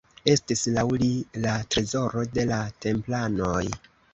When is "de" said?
2.39-2.49